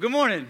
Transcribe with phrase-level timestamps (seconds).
[0.00, 0.46] Good morning.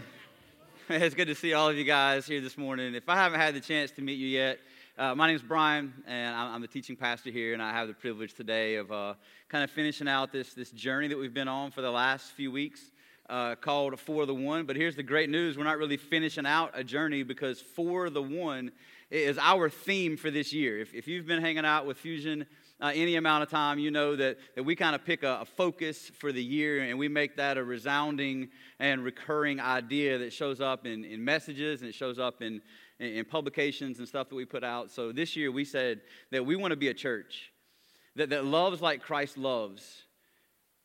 [0.90, 2.94] It's good to see all of you guys here this morning.
[2.94, 4.58] If I haven't had the chance to meet you yet,
[4.98, 7.88] uh, my name is Brian, and I'm, I'm, the teaching pastor here, and I have
[7.88, 9.14] the privilege today of uh,
[9.48, 12.52] kind of finishing out this, this journey that we've been on for the last few
[12.52, 12.90] weeks
[13.30, 14.66] uh, called For the One.
[14.66, 18.22] But here's the great news we're not really finishing out a journey because For the
[18.22, 18.70] One
[19.10, 20.78] is our theme for this year.
[20.78, 22.44] If, if you've been hanging out with Fusion,
[22.80, 25.44] uh, any amount of time, you know that, that we kind of pick a, a,
[25.44, 28.48] focus for the year and we make that a resounding
[28.78, 32.60] and recurring idea that shows up in, in messages and it shows up in,
[33.00, 34.92] in, in publications and stuff that we put out.
[34.92, 37.52] So this year we said that we want to be a church
[38.14, 40.04] that, that loves like Christ loves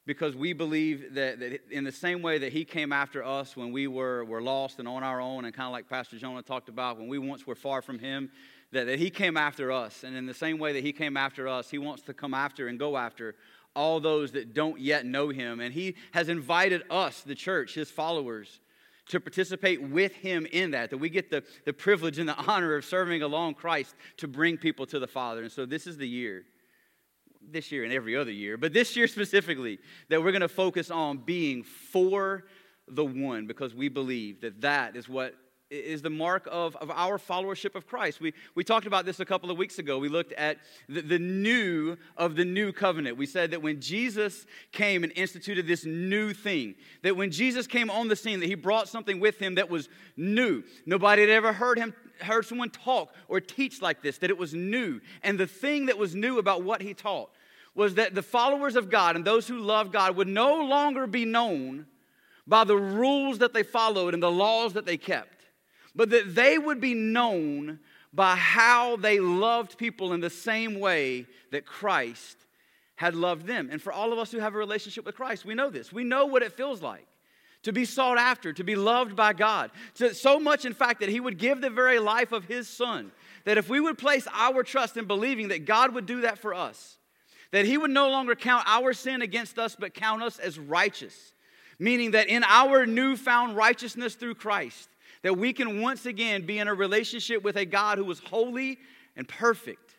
[0.05, 3.72] because we believe that, that, in the same way that he came after us when
[3.72, 6.67] we were, were lost and on our own and kind of like pastor jonah talked
[6.67, 8.30] about when we once were far from him
[8.73, 10.04] that, that he came after us.
[10.04, 12.68] And in the same way that he came after us, he wants to come after
[12.68, 13.36] and go after
[13.76, 15.59] all those that don't yet know him.
[15.59, 18.59] And he has invited us, the church, his followers,
[19.09, 22.75] to participate with him in that, that we get the, the privilege and the honor
[22.75, 25.44] of serving along Christ to bring people to the Father.
[25.44, 26.44] And so this is the year,
[27.42, 30.90] this year and every other year, but this year specifically, that we're going to focus
[30.90, 32.45] on being for
[32.88, 35.36] the one because we believe that that is what
[35.73, 38.21] is the mark of, of our followership of Christ.
[38.21, 39.97] We, we talked about this a couple of weeks ago.
[39.97, 40.57] We looked at
[40.88, 43.17] the, the new of the new covenant.
[43.17, 47.89] We said that when Jesus came and instituted this new thing, that when Jesus came
[47.89, 50.63] on the scene, that he brought something with him that was new.
[50.85, 54.53] Nobody had ever heard him heard someone talk or teach like this, that it was
[54.53, 55.01] new.
[55.23, 57.31] And the thing that was new about what he taught
[57.75, 61.25] was that the followers of God and those who love God would no longer be
[61.25, 61.88] known
[62.45, 65.42] by the rules that they followed and the laws that they kept
[65.95, 67.80] but that they would be known
[68.13, 72.38] by how they loved people in the same way that Christ
[72.95, 73.69] had loved them.
[73.72, 75.91] And for all of us who have a relationship with Christ, we know this.
[75.91, 77.08] We know what it feels like
[77.63, 79.72] to be sought after, to be loved by God.
[79.94, 83.11] So, much, in fact, that He would give the very life of His Son.
[83.45, 86.53] That if we would place our trust in believing that God would do that for
[86.53, 86.97] us,
[87.51, 91.34] that He would no longer count our sin against us, but count us as righteous.
[91.79, 94.89] Meaning that in our newfound righteousness through Christ,
[95.23, 98.78] that we can once again be in a relationship with a God who was holy
[99.16, 99.95] and perfect.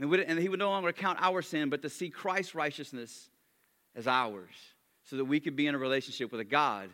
[0.00, 3.28] And, he would no longer count our sin, but to see Christ's righteousness
[3.94, 4.54] as ours,
[5.04, 6.90] so that we could be in a relationship with a God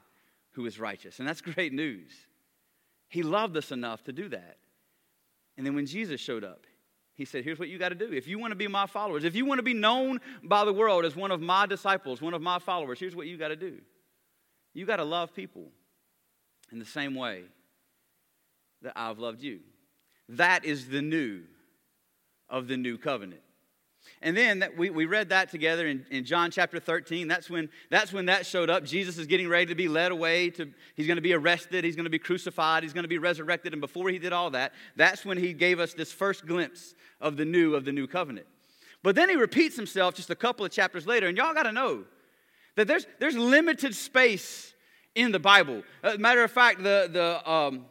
[0.51, 1.19] who is righteous.
[1.19, 2.13] And that's great news.
[3.09, 4.59] He loved us enough to do that.
[5.57, 6.67] And then when Jesus showed up,
[7.15, 8.13] he said, Here's what you got to do.
[8.13, 10.73] If you want to be my followers, if you want to be known by the
[10.73, 13.57] world as one of my disciples, one of my followers, here's what you got to
[13.57, 13.79] do.
[14.75, 15.71] You got to love people
[16.73, 17.43] in the same way
[18.83, 19.61] that I've loved you.
[20.31, 21.43] That is the new
[22.49, 23.43] of the new covenant.
[24.23, 27.29] And then that we, we read that together in, in John chapter 13.
[27.29, 28.85] That's when, that's when that showed up.
[28.85, 30.51] Jesus is getting ready to be led away.
[30.51, 31.85] To, he's going to be arrested.
[31.85, 32.83] He's going to be crucified.
[32.83, 33.73] He's going to be resurrected.
[33.73, 37.37] And before he did all that, that's when he gave us this first glimpse of
[37.37, 38.47] the new of the new covenant.
[39.03, 41.27] But then he repeats himself just a couple of chapters later.
[41.27, 42.05] And y'all got to know
[42.77, 44.75] that there's, there's limited space
[45.15, 45.83] in the Bible.
[46.19, 47.85] Matter of fact, the, the, um,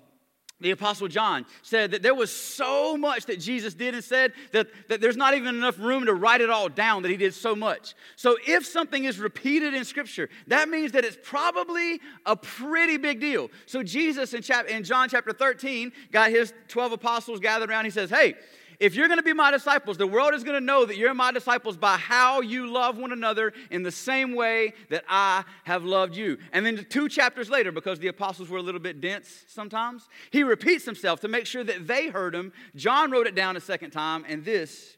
[0.61, 4.67] the Apostle John said that there was so much that Jesus did and said that,
[4.89, 7.55] that there's not even enough room to write it all down that he did so
[7.55, 7.93] much.
[8.17, 13.21] So if something is repeated in Scripture, that means that it's probably a pretty big
[13.21, 13.49] deal.
[13.67, 17.85] So Jesus in, chap- in John chapter 13 got his 12 apostles gathered around.
[17.85, 18.35] He says, Hey,
[18.79, 21.13] if you're going to be my disciples, the world is going to know that you're
[21.13, 25.83] my disciples by how you love one another in the same way that I have
[25.83, 26.37] loved you.
[26.53, 30.43] And then two chapters later, because the apostles were a little bit dense sometimes, he
[30.43, 32.53] repeats himself to make sure that they heard him.
[32.75, 34.95] John wrote it down a second time, and this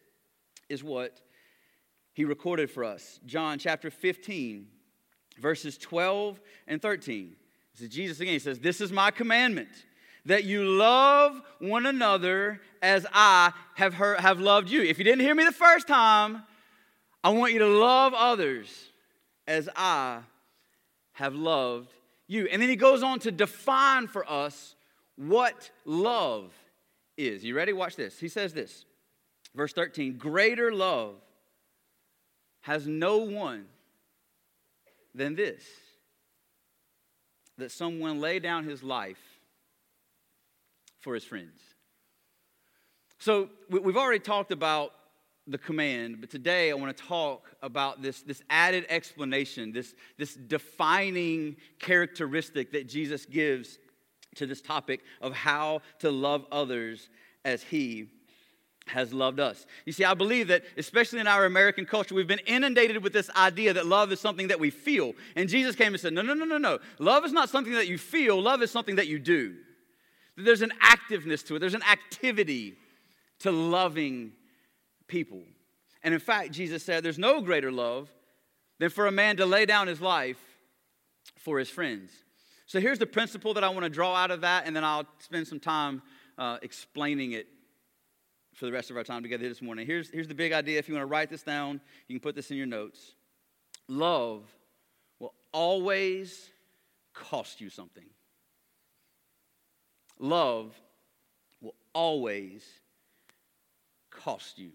[0.69, 1.19] is what
[2.13, 3.19] he recorded for us.
[3.25, 4.67] John chapter 15,
[5.39, 7.35] verses 12 and 13.
[7.73, 8.33] This is Jesus again.
[8.33, 9.69] He says, This is my commandment
[10.25, 14.81] that you love one another as I have, heard, have loved you.
[14.81, 16.43] If you didn't hear me the first time,
[17.23, 18.89] I want you to love others
[19.47, 20.19] as I
[21.13, 21.91] have loved
[22.27, 22.47] you.
[22.47, 24.75] And then he goes on to define for us
[25.15, 26.51] what love
[27.17, 27.43] is.
[27.43, 27.73] You ready?
[27.73, 28.19] Watch this.
[28.19, 28.85] He says this,
[29.55, 31.15] verse 13 Greater love
[32.61, 33.65] has no one
[35.13, 35.63] than this
[37.57, 39.30] that someone lay down his life
[41.01, 41.59] for his friends.
[43.19, 44.93] So we've already talked about
[45.47, 50.35] the command, but today I want to talk about this, this added explanation, this, this
[50.35, 53.79] defining characteristic that Jesus gives
[54.35, 57.09] to this topic of how to love others
[57.43, 58.07] as he
[58.87, 59.65] has loved us.
[59.85, 63.29] You see, I believe that, especially in our American culture, we've been inundated with this
[63.31, 65.13] idea that love is something that we feel.
[65.35, 66.79] And Jesus came and said, No, no, no, no, no.
[66.99, 69.55] Love is not something that you feel, love is something that you do.
[70.37, 72.75] There's an activeness to it, there's an activity
[73.39, 74.33] to loving
[75.07, 75.41] people.
[76.03, 78.09] And in fact, Jesus said, There's no greater love
[78.79, 80.39] than for a man to lay down his life
[81.37, 82.11] for his friends.
[82.65, 85.05] So here's the principle that I want to draw out of that, and then I'll
[85.19, 86.01] spend some time
[86.37, 87.47] uh, explaining it
[88.55, 89.85] for the rest of our time together this morning.
[89.85, 90.79] Here's, here's the big idea.
[90.79, 93.13] If you want to write this down, you can put this in your notes.
[93.87, 94.43] Love
[95.19, 96.49] will always
[97.13, 98.05] cost you something.
[100.21, 100.79] Love
[101.61, 102.63] will always
[104.11, 104.69] cost you.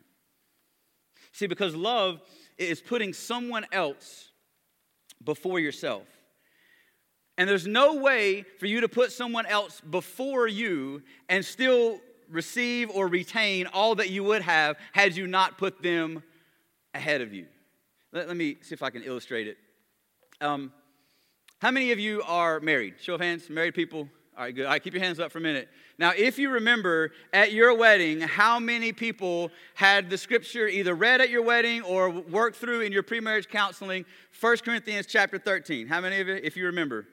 [1.31, 2.21] See, because love
[2.59, 4.33] is putting someone else
[5.25, 6.03] before yourself.
[7.39, 12.91] And there's no way for you to put someone else before you and still receive
[12.91, 16.25] or retain all that you would have had you not put them
[16.93, 17.47] ahead of you.
[18.13, 19.59] Let, let me see if I can illustrate it.
[20.41, 20.73] Um,
[21.61, 22.95] how many of you are married?
[23.01, 24.09] Show of hands, married people.
[24.37, 24.67] All right, good.
[24.67, 25.71] All right, keep your hands up for a minute.
[25.99, 31.23] Now, if you remember at your wedding, how many people had the scripture either read
[31.23, 34.05] at your wedding or worked through in your pre-marriage counseling?
[34.39, 35.87] 1 Corinthians chapter 13.
[35.87, 37.07] How many of you, if you remember?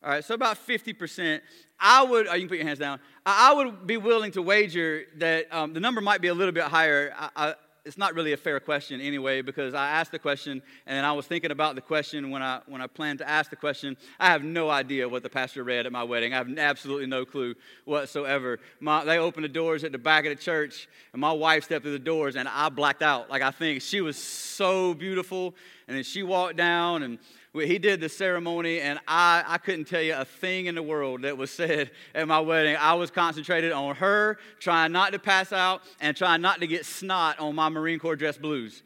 [0.00, 1.40] All right, so about 50%.
[1.80, 3.00] I would, oh, you can put your hands down.
[3.26, 6.64] I, would be willing to wager that um, the number might be a little bit
[6.64, 7.12] higher.
[7.18, 7.54] I, I,
[7.88, 11.26] it's not really a fair question anyway because I asked the question and I was
[11.26, 13.96] thinking about the question when I when I planned to ask the question.
[14.20, 16.34] I have no idea what the pastor read at my wedding.
[16.34, 17.54] I have absolutely no clue
[17.86, 18.60] whatsoever.
[18.78, 21.82] My, they opened the doors at the back of the church and my wife stepped
[21.82, 23.30] through the doors and I blacked out.
[23.30, 25.54] Like I think she was so beautiful
[25.88, 27.18] and then she walked down and
[27.66, 31.22] he did the ceremony, and I, I couldn't tell you a thing in the world
[31.22, 32.76] that was said at my wedding.
[32.78, 36.86] I was concentrated on her, trying not to pass out, and trying not to get
[36.86, 38.82] snot on my Marine Corps dress blues.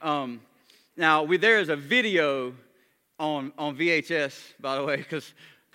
[0.00, 0.40] Um,
[0.96, 2.54] now, we, there is a video
[3.18, 5.32] on, on VHS, by the way, because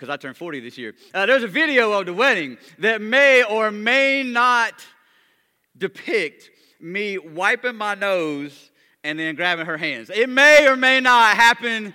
[0.08, 0.94] I turned 40 this year.
[1.14, 4.74] Uh, there's a video of the wedding that may or may not
[5.76, 6.50] depict
[6.80, 8.70] me wiping my nose
[9.04, 10.10] and then grabbing her hands.
[10.10, 11.94] It may or may not happen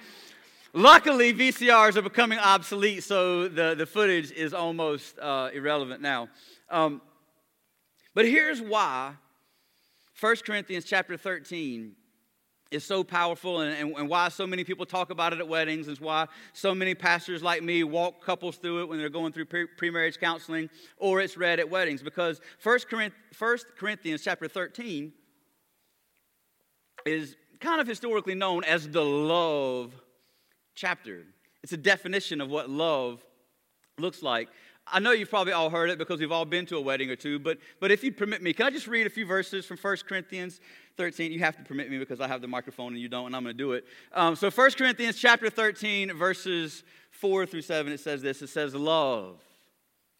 [0.73, 6.29] Luckily, VCRs are becoming obsolete, so the, the footage is almost uh, irrelevant now.
[6.69, 7.01] Um,
[8.13, 9.13] but here's why
[10.19, 11.95] 1 Corinthians chapter 13
[12.69, 15.87] is so powerful and, and, and, why so many people talk about it at weddings
[15.87, 19.45] and why so many pastors like me walk couples through it when they're going through
[19.45, 22.79] pre-marriage counseling or it's read at weddings because 1
[23.77, 25.13] Corinthians chapter 13
[27.05, 29.93] is kind of historically known as the love
[30.77, 31.23] chapter.
[31.63, 33.21] It's a definition of what love
[33.97, 34.47] looks like.
[34.89, 37.17] I know you've probably all heard it because we've all been to a wedding or
[37.17, 39.75] two, but, but if you'd permit me, can I just read a few verses from
[39.75, 40.61] 1 Corinthians
[40.95, 41.33] 13?
[41.33, 43.43] You have to permit me because I have the microphone and you don't, and I'm
[43.43, 43.85] going to do it.
[44.13, 48.41] Um, so 1 Corinthians chapter 13, verses 4 through 7, it says this.
[48.41, 49.41] It says, Love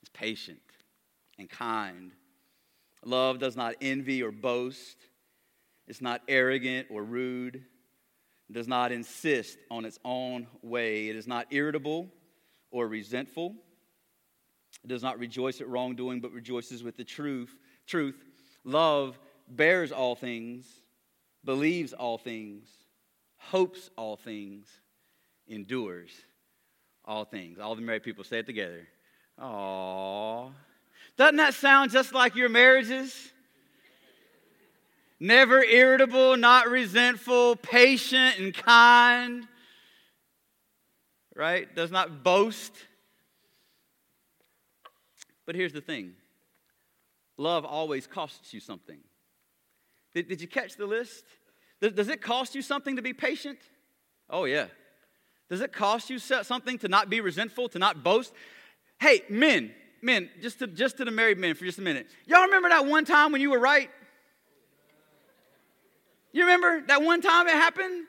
[0.03, 0.59] is patient
[1.39, 2.11] and kind.
[3.05, 4.97] Love does not envy or boast.
[5.87, 7.63] It's not arrogant or rude
[8.51, 11.09] does not insist on its own way.
[11.09, 12.07] It is not irritable
[12.71, 13.55] or resentful.
[14.83, 17.55] It does not rejoice at wrongdoing, but rejoices with the truth.
[17.85, 18.23] Truth.
[18.63, 20.65] Love bears all things,
[21.43, 22.67] believes all things,
[23.37, 24.67] hopes all things,
[25.47, 26.11] endures
[27.05, 27.59] all things.
[27.59, 28.87] All the married people say it together.
[29.39, 30.51] Aww.
[31.17, 33.31] Doesn't that sound just like your marriages?
[35.19, 39.47] Never irritable, not resentful, patient and kind,
[41.35, 41.73] right?
[41.75, 42.73] Does not boast.
[45.45, 46.13] But here's the thing
[47.37, 48.99] love always costs you something.
[50.13, 51.23] Did, did you catch the list?
[51.81, 53.59] Does, does it cost you something to be patient?
[54.29, 54.65] Oh, yeah.
[55.49, 58.33] Does it cost you something to not be resentful, to not boast?
[58.99, 59.71] Hey, men,
[60.01, 62.07] men, just to, just to the married men for just a minute.
[62.25, 63.89] Y'all remember that one time when you were right?
[66.37, 68.05] You remember that one time it happened?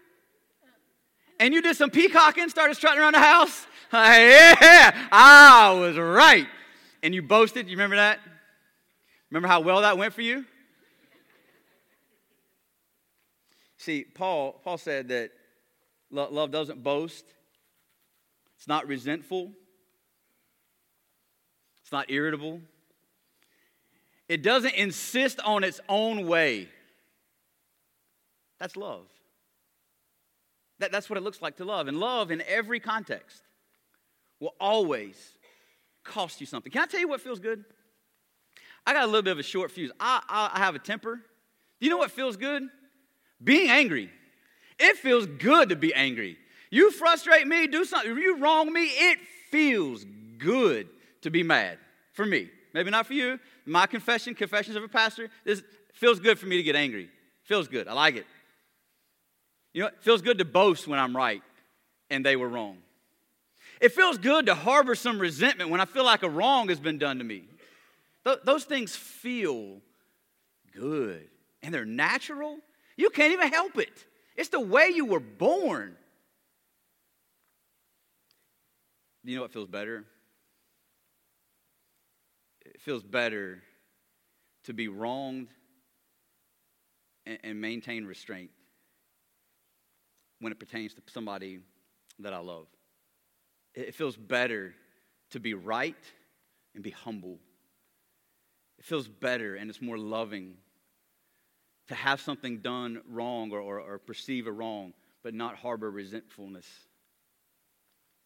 [1.40, 3.66] And you did some peacocking, started strutting around the house?
[3.90, 6.46] yeah, I was right.
[7.02, 7.68] And you boasted.
[7.68, 8.18] You remember that?
[9.30, 10.44] Remember how well that went for you?
[13.78, 15.30] See, Paul, Paul said that
[16.10, 17.24] love doesn't boast,
[18.58, 19.52] it's not resentful,
[21.80, 22.60] it's not irritable,
[24.28, 26.68] it doesn't insist on its own way.
[28.58, 29.06] That's love.
[30.78, 31.88] That, that's what it looks like to love.
[31.88, 33.42] And love in every context
[34.40, 35.16] will always
[36.04, 36.70] cost you something.
[36.70, 37.64] Can I tell you what feels good?
[38.86, 39.90] I got a little bit of a short fuse.
[39.98, 41.16] I, I, I have a temper.
[41.16, 42.62] Do you know what feels good?
[43.42, 44.10] Being angry.
[44.78, 46.38] It feels good to be angry.
[46.70, 49.18] You frustrate me, do something, you wrong me, it
[49.50, 50.04] feels
[50.38, 50.88] good
[51.22, 51.78] to be mad
[52.12, 52.50] for me.
[52.74, 53.40] Maybe not for you.
[53.64, 55.62] My confession, confessions of a pastor, this
[55.94, 57.10] feels good for me to get angry.
[57.44, 57.88] Feels good.
[57.88, 58.26] I like it.
[59.78, 61.40] You know, it feels good to boast when I'm right
[62.10, 62.78] and they were wrong.
[63.80, 66.98] It feels good to harbor some resentment when I feel like a wrong has been
[66.98, 67.44] done to me.
[68.24, 69.80] Th- those things feel
[70.74, 71.28] good
[71.62, 72.58] and they're natural.
[72.96, 73.92] You can't even help it.
[74.36, 75.94] It's the way you were born.
[79.22, 80.04] You know what feels better?
[82.66, 83.62] It feels better
[84.64, 85.54] to be wronged
[87.24, 88.50] and, and maintain restraint
[90.40, 91.60] when it pertains to somebody
[92.18, 92.66] that I love.
[93.74, 94.74] It feels better
[95.30, 95.94] to be right
[96.74, 97.38] and be humble.
[98.78, 100.56] It feels better and it's more loving
[101.88, 104.92] to have something done wrong or, or, or perceive a wrong,
[105.22, 106.66] but not harbor resentfulness.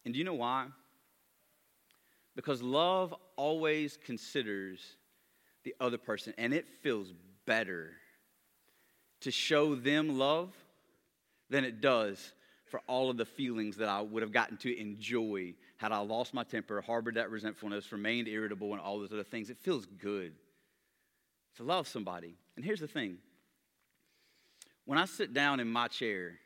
[0.05, 0.67] And do you know why?
[2.35, 4.97] Because love always considers
[5.63, 7.13] the other person, and it feels
[7.45, 7.91] better
[9.21, 10.53] to show them love
[11.53, 12.33] than it does
[12.65, 16.33] for all of the feelings that I would have gotten to enjoy had I lost
[16.33, 19.51] my temper, harbored that resentfulness, remained irritable, and all those other things.
[19.51, 20.33] It feels good
[21.57, 22.35] to love somebody.
[22.55, 23.19] And here's the thing
[24.85, 26.39] when I sit down in my chair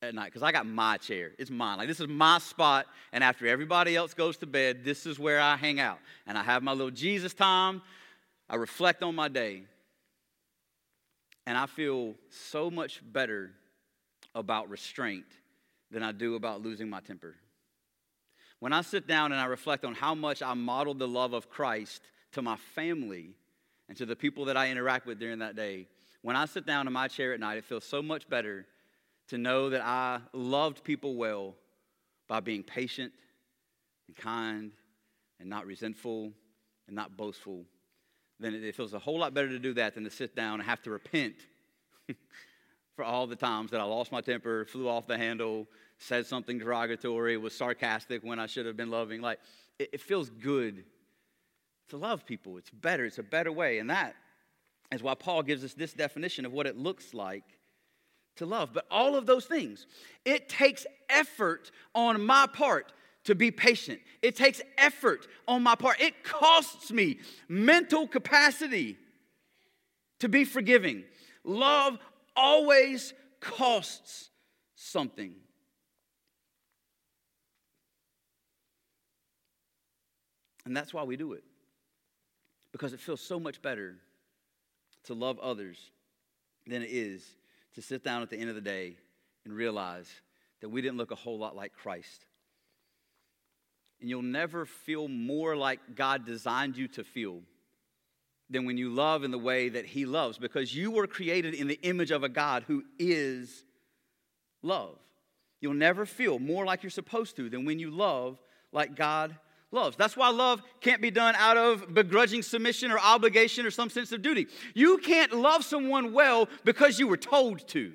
[0.00, 1.78] at night, because I got my chair, it's mine.
[1.78, 2.86] Like, this is my spot.
[3.12, 5.98] And after everybody else goes to bed, this is where I hang out.
[6.26, 7.82] And I have my little Jesus time.
[8.48, 9.64] I reflect on my day.
[11.46, 13.50] And I feel so much better
[14.36, 15.24] about restraint
[15.90, 17.34] than I do about losing my temper.
[18.60, 21.48] When I sit down and I reflect on how much I modeled the love of
[21.48, 22.02] Christ
[22.32, 23.30] to my family
[23.88, 25.88] and to the people that I interact with during that day,
[26.22, 28.66] when I sit down in my chair at night, it feels so much better
[29.28, 31.54] to know that I loved people well
[32.28, 33.12] by being patient
[34.06, 34.72] and kind
[35.40, 36.32] and not resentful
[36.86, 37.64] and not boastful.
[38.38, 40.68] Then it feels a whole lot better to do that than to sit down and
[40.68, 41.36] have to repent
[42.96, 46.58] for all the times that I lost my temper, flew off the handle, said something
[46.58, 49.20] derogatory, was sarcastic when I should have been loving.
[49.20, 49.38] Like,
[49.78, 50.82] it, it feels good
[51.90, 52.56] to love people.
[52.56, 53.78] It's better, it's a better way.
[53.78, 54.16] And that
[54.90, 57.44] is why Paul gives us this definition of what it looks like
[58.36, 58.70] to love.
[58.72, 59.86] But all of those things,
[60.24, 62.92] it takes effort on my part
[63.24, 64.00] to be patient.
[64.22, 66.00] It takes effort on my part.
[66.00, 68.96] It costs me mental capacity
[70.20, 71.04] to be forgiving.
[71.44, 71.98] Love
[72.36, 74.30] always costs
[74.74, 75.34] something.
[80.64, 81.44] And that's why we do it.
[82.72, 83.96] Because it feels so much better
[85.04, 85.78] to love others
[86.66, 87.24] than it is
[87.74, 88.96] to sit down at the end of the day
[89.44, 90.08] and realize
[90.60, 92.26] that we didn't look a whole lot like Christ.
[94.00, 97.40] And you'll never feel more like God designed you to feel
[98.48, 101.66] than when you love in the way that He loves, because you were created in
[101.66, 103.64] the image of a God who is
[104.62, 104.98] love.
[105.60, 108.40] You'll never feel more like you're supposed to than when you love
[108.72, 109.36] like God
[109.72, 109.96] loves.
[109.96, 114.12] That's why love can't be done out of begrudging submission or obligation or some sense
[114.12, 114.46] of duty.
[114.74, 117.92] You can't love someone well because you were told to.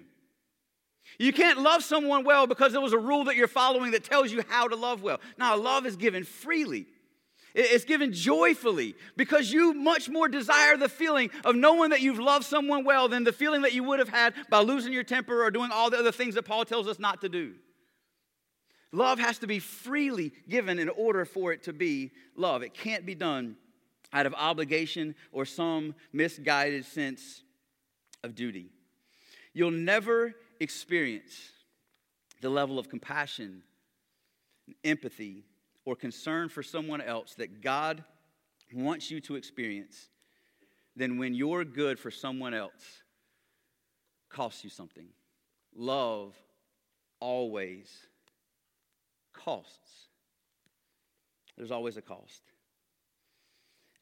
[1.18, 4.32] You can't love someone well because there was a rule that you're following that tells
[4.32, 5.20] you how to love well.
[5.38, 6.88] Now, love is given freely.
[7.54, 12.46] It's given joyfully because you much more desire the feeling of knowing that you've loved
[12.46, 15.52] someone well than the feeling that you would have had by losing your temper or
[15.52, 17.56] doing all the other things that Paul tells us not to do.
[18.94, 22.62] Love has to be freely given in order for it to be love.
[22.62, 23.56] It can't be done
[24.14, 27.44] out of obligation or some misguided sense
[28.24, 28.70] of duty.
[29.54, 31.52] You'll never experience
[32.42, 33.64] the level of compassion,
[34.68, 35.44] and empathy,
[35.86, 38.04] or concern for someone else that God
[38.74, 40.10] wants you to experience
[40.96, 43.04] than when your good for someone else
[44.30, 45.08] costs you something.
[45.76, 46.36] Love
[47.20, 47.90] always
[49.34, 50.08] costs.
[51.58, 52.42] There's always a cost.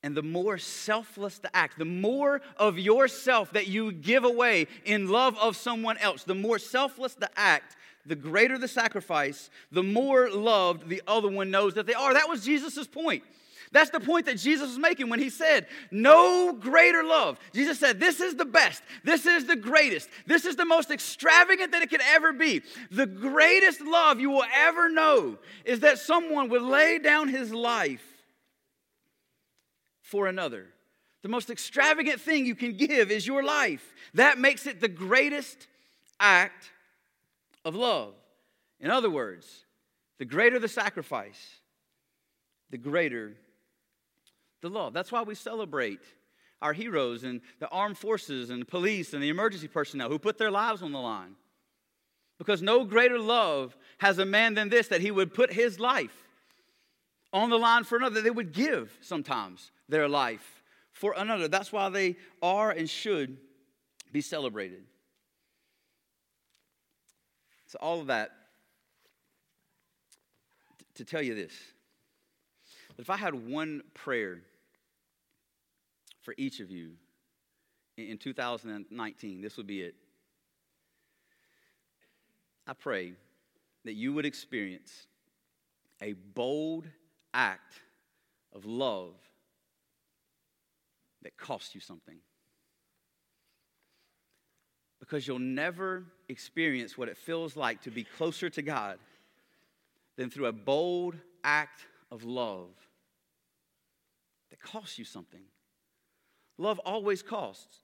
[0.02, 5.10] And the more selfless the act, the more of yourself that you give away in
[5.10, 7.76] love of someone else, the more selfless the act,
[8.06, 12.14] the greater the sacrifice, the more loved the other one knows that they are.
[12.14, 13.24] That was Jesus' point.
[13.72, 17.38] That's the point that Jesus was making when he said, No greater love.
[17.54, 18.82] Jesus said, This is the best.
[19.04, 20.10] This is the greatest.
[20.26, 22.64] This is the most extravagant that it could ever be.
[22.90, 28.04] The greatest love you will ever know is that someone would lay down his life
[30.02, 30.66] for another.
[31.22, 33.94] The most extravagant thing you can give is your life.
[34.16, 35.68] That makes it the greatest
[36.20, 36.72] act
[37.66, 38.14] of love.
[38.80, 39.66] In other words,
[40.18, 41.60] the greater the sacrifice,
[42.70, 43.36] the greater
[44.62, 44.94] the love.
[44.94, 46.02] That's why we celebrate
[46.62, 50.38] our heroes and the armed forces and the police and the emergency personnel who put
[50.38, 51.36] their lives on the line.
[52.38, 56.16] Because no greater love has a man than this that he would put his life
[57.32, 58.22] on the line for another.
[58.22, 61.48] They would give sometimes their life for another.
[61.48, 63.38] That's why they are and should
[64.12, 64.84] be celebrated.
[67.70, 68.32] So, all of that
[70.96, 71.54] to tell you this
[72.98, 74.40] that if I had one prayer
[76.22, 76.94] for each of you
[77.96, 79.94] in 2019, this would be it.
[82.66, 83.14] I pray
[83.86, 85.06] that you would experience
[86.02, 86.88] a bold
[87.36, 87.76] act
[88.52, 89.14] of love
[91.22, 92.18] that costs you something.
[95.10, 99.00] Because you'll never experience what it feels like to be closer to God
[100.18, 102.70] than through a bold act of love
[104.52, 105.42] that costs you something.
[106.60, 107.78] Love always costs.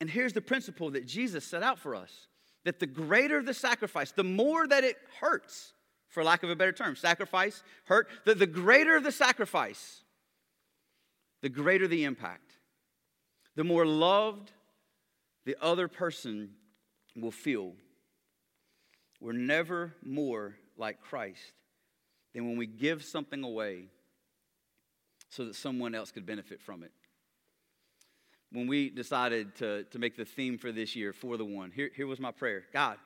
[0.00, 2.26] And here's the principle that Jesus set out for us
[2.64, 5.72] that the greater the sacrifice, the more that it hurts,
[6.08, 10.02] for lack of a better term, sacrifice, hurt, the, the greater the sacrifice,
[11.42, 12.54] the greater the impact.
[13.54, 14.50] The more loved
[15.46, 16.50] the other person
[17.16, 17.72] will feel.
[19.20, 21.40] We're never more like Christ
[22.34, 23.86] than when we give something away
[25.30, 26.92] so that someone else could benefit from it
[28.52, 31.90] when we decided to, to make the theme for this year, for the one, here,
[31.94, 32.98] here was my prayer God,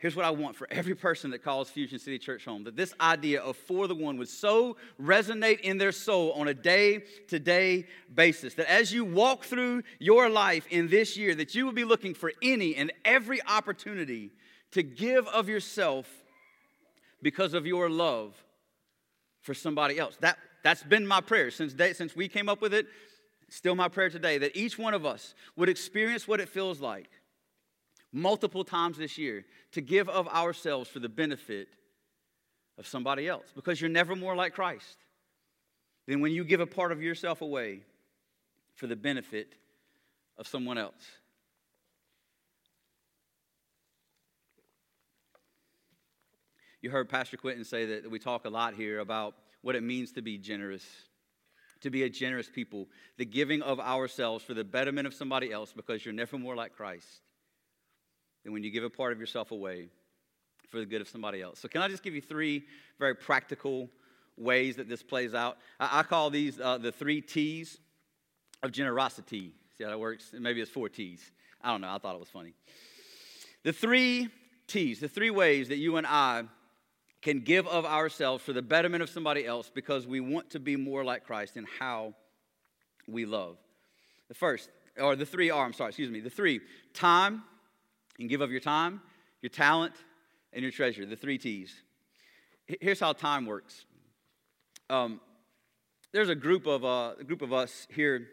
[0.00, 2.94] here's what I want for every person that calls Fusion City Church home that this
[3.00, 7.38] idea of for the one would so resonate in their soul on a day to
[7.38, 11.72] day basis that as you walk through your life in this year, that you will
[11.72, 14.30] be looking for any and every opportunity
[14.72, 16.08] to give of yourself
[17.22, 18.34] because of your love
[19.42, 20.16] for somebody else.
[20.20, 22.86] That, that's been my prayer since, day, since we came up with it
[23.50, 27.10] still my prayer today that each one of us would experience what it feels like
[28.12, 31.68] multiple times this year to give of ourselves for the benefit
[32.78, 34.96] of somebody else because you're never more like Christ
[36.06, 37.82] than when you give a part of yourself away
[38.74, 39.54] for the benefit
[40.38, 41.04] of someone else.
[46.80, 50.12] You heard Pastor Quentin say that we talk a lot here about what it means
[50.12, 50.84] to be generous
[51.82, 55.72] to be a generous people, the giving of ourselves for the betterment of somebody else
[55.74, 57.22] because you're never more like Christ
[58.44, 59.88] than when you give a part of yourself away
[60.70, 61.58] for the good of somebody else.
[61.58, 62.64] So, can I just give you three
[62.98, 63.88] very practical
[64.36, 65.58] ways that this plays out?
[65.78, 67.78] I, I call these uh, the three T's
[68.62, 69.52] of generosity.
[69.76, 70.32] See how that works?
[70.38, 71.30] Maybe it's four T's.
[71.62, 71.90] I don't know.
[71.90, 72.54] I thought it was funny.
[73.64, 74.28] The three
[74.66, 76.44] T's, the three ways that you and I
[77.22, 80.76] can give of ourselves for the betterment of somebody else because we want to be
[80.76, 82.14] more like Christ in how
[83.06, 83.58] we love.
[84.28, 86.60] The first, or the three are, I'm sorry, excuse me, the three
[86.94, 87.42] time,
[88.20, 89.00] and give of your time,
[89.40, 89.94] your talent,
[90.52, 91.74] and your treasure, the three T's.
[92.66, 93.86] Here's how time works.
[94.88, 95.20] Um,
[96.12, 98.28] there's a group of uh, a group of us here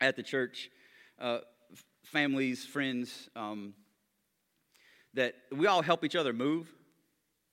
[0.00, 0.70] at the church,
[1.20, 1.38] uh,
[2.02, 3.74] families, friends, um,
[5.14, 6.70] that we all help each other move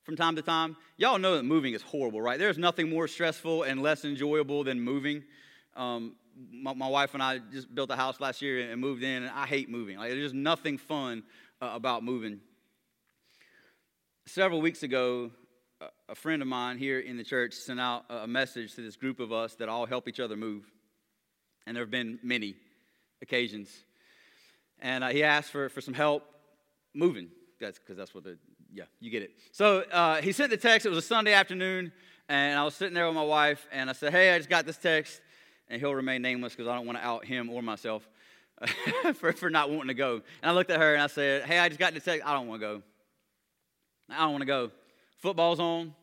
[0.04, 0.76] from time to time.
[0.98, 2.39] Y'all know that moving is horrible, right?
[2.39, 5.24] There's nothing more stressful and less enjoyable than moving.
[5.76, 6.16] Um,
[6.52, 9.32] my, my, wife and I just built a house last year and moved in, and
[9.32, 9.98] I hate moving.
[9.98, 11.24] Like, there's just nothing fun
[11.62, 12.39] uh, about moving.
[14.26, 15.32] Several weeks ago,
[16.10, 19.19] a friend of mine here in the church sent out a message to this group
[19.19, 20.63] of us that all help each other move.
[21.65, 22.56] And there have been many
[23.22, 23.69] occasions.
[24.80, 26.24] And uh, he asked for, for some help
[26.93, 27.30] moving.
[27.60, 28.38] That's because that's what the
[28.74, 29.32] yeah, you get it.
[29.52, 30.86] So uh, he sent the text.
[30.86, 31.91] It was a Sunday afternoon,
[32.28, 34.65] and I was sitting there with my wife, and I said, "Hey, I just got
[34.65, 35.22] this text,"
[35.74, 38.08] and he'll remain nameless because I don't want to out him or myself
[39.16, 40.22] for, for not wanting to go.
[40.44, 42.26] And I looked at her and I said, "Hey, I just got this text.
[42.26, 42.82] I don't want to go.
[44.08, 44.70] I don't want to go.
[45.18, 45.96] Football's on.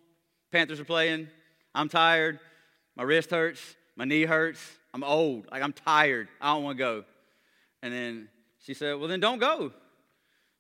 [0.51, 1.29] Panthers are playing.
[1.73, 2.41] I'm tired.
[2.97, 3.77] My wrist hurts.
[3.95, 4.61] My knee hurts.
[4.93, 5.47] I'm old.
[5.53, 6.27] Like I'm tired.
[6.41, 7.05] I don't want to go."
[7.81, 8.29] And then
[8.65, 9.73] she said, "Well, then don't go."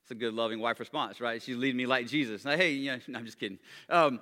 [0.02, 1.42] It's a good, loving wife response, right?
[1.42, 2.44] She's leading me like Jesus.
[2.44, 3.58] Like, hey, yeah, no, I'm just kidding.
[3.88, 4.20] Um,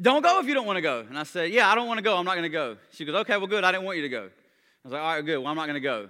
[0.00, 1.00] don't go if you don't want to go.
[1.08, 2.16] And I said, yeah, I don't want to go.
[2.16, 2.76] I'm not going to go.
[2.92, 3.64] She goes, okay, well, good.
[3.64, 4.24] I didn't want you to go.
[4.24, 5.38] I was like, all right, good.
[5.38, 6.08] Well, I'm not going to go.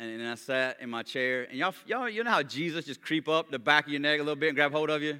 [0.00, 3.02] And then I sat in my chair, and y'all, y'all, you know how Jesus just
[3.02, 5.18] creep up the back of your neck a little bit and grab hold of you?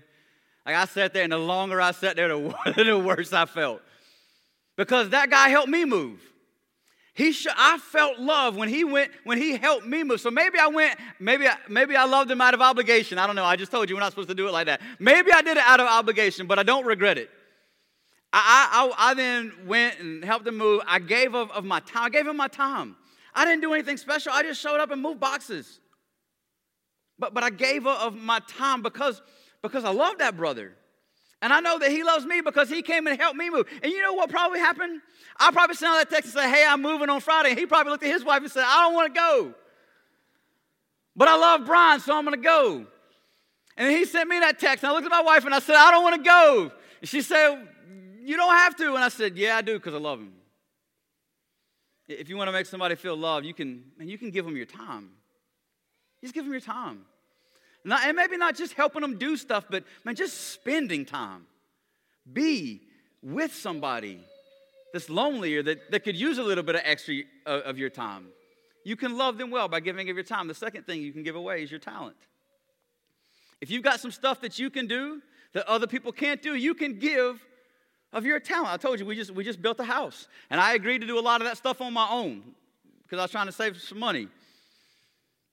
[0.65, 2.29] Like I sat there, and the longer I sat there,
[2.77, 3.83] the, worse I felt.
[4.77, 6.21] Because that guy helped me move.
[7.13, 10.21] He sh- I felt love when he went when he helped me move.
[10.21, 13.19] So maybe I went maybe I, maybe I loved him out of obligation.
[13.19, 13.45] I don't know.
[13.45, 14.81] I just told you we're not supposed to do it like that.
[15.01, 17.29] Maybe I did it out of obligation, but I don't regret it.
[18.33, 20.83] I, I, I then went and helped him move.
[20.87, 22.05] I gave of, of my time.
[22.05, 22.97] I gave him my time.
[23.35, 24.33] I didn't do anything special.
[24.33, 25.81] I just showed up and moved boxes.
[27.19, 29.23] But, but I gave of my time because,
[29.63, 30.75] because I love that brother.
[31.41, 33.67] And I know that he loves me because he came and helped me move.
[33.83, 35.01] And you know what probably happened?
[35.39, 37.51] I probably sent out that text and said, Hey, I'm moving on Friday.
[37.51, 39.55] And he probably looked at his wife and said, I don't want to go.
[41.15, 42.87] But I love Brian, so I'm going to go.
[43.77, 44.83] And he sent me that text.
[44.83, 46.73] And I looked at my wife and I said, I don't want to go.
[47.01, 47.69] And she said,
[48.29, 48.95] You don't have to.
[48.95, 50.35] And I said, Yeah, I do because I love him.
[52.09, 54.55] If you want to make somebody feel loved, you can, man, you can give them
[54.55, 55.13] your time.
[56.21, 57.07] Just give them your time.
[57.85, 61.47] Not, and maybe not just helping them do stuff, but man, just spending time.
[62.31, 62.83] Be
[63.23, 64.21] with somebody
[64.93, 67.89] that's lonely or that, that could use a little bit of extra of, of your
[67.89, 68.27] time.
[68.85, 70.49] You can love them well by giving of your time.
[70.49, 72.17] The second thing you can give away is your talent.
[73.63, 75.23] If you've got some stuff that you can do
[75.55, 77.43] that other people can't do, you can give
[78.13, 78.69] of your talent.
[78.69, 81.19] I told you we just we just built a house, and I agreed to do
[81.19, 82.43] a lot of that stuff on my own
[83.03, 84.29] because I was trying to save some money.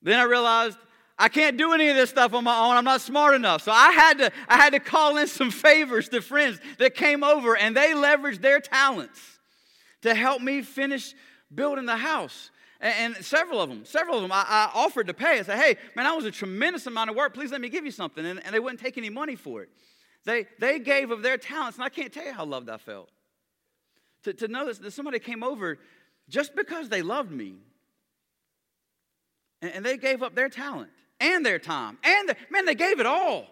[0.02, 0.78] Then I realized
[1.18, 2.76] I can't do any of this stuff on my own.
[2.76, 3.62] I'm not smart enough.
[3.62, 7.24] So I had to, I had to call in some favors to friends that came
[7.24, 9.20] over and they leveraged their talents
[10.02, 11.13] to help me finish
[11.54, 12.52] building the house.
[12.82, 15.39] And, several of them, several of them, I, I, offered to pay.
[15.39, 17.34] I said, hey, man, that was a tremendous amount of work.
[17.34, 18.24] Please let me give you something.
[18.26, 19.70] And they wouldn't take any money for it.
[20.25, 23.09] They, they gave of their talents, and I can't tell you how loved I felt.
[24.23, 25.77] To, to know that somebody came over
[26.29, 27.55] just because they loved me,
[29.61, 31.99] and, and they gave up their talent and their time.
[32.03, 33.45] And the, man, they gave it all.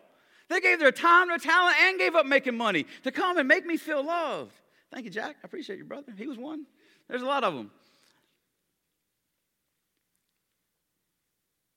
[0.49, 3.65] They gave their time, their talent, and gave up making money to come and make
[3.65, 4.53] me feel loved.
[4.91, 5.38] Thank you, Jack.
[5.43, 6.12] I appreciate your brother.
[6.17, 6.65] He was one.
[7.07, 7.71] There's a lot of them.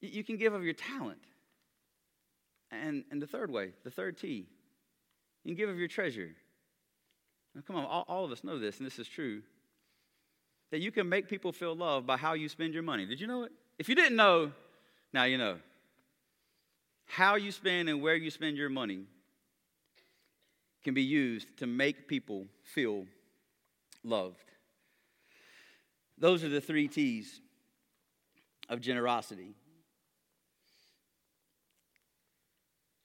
[0.01, 1.19] You can give of your talent.
[2.71, 4.47] And, and the third way, the third T,
[5.47, 6.31] can give of your treasure.
[7.55, 9.43] Now, come on, all, all of us know this, and this is true.
[10.71, 13.07] That you can make people feel loved by how you spend your money.
[13.07, 13.53] Did you know it?
[13.79, 14.53] If you didn't know,
[15.13, 15.59] now you know
[17.07, 19.05] how you spend and where you spend your money
[20.85, 23.07] can be used to make people feel
[24.05, 24.51] loved.
[26.19, 27.41] Those are the three T's
[28.69, 29.55] of generosity.